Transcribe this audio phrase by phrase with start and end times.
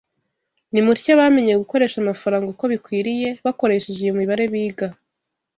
[0.71, 4.87] Nimutyo bamenye gukoresha amafaranga uko bikwiriye bakoresheje iyo mibare biga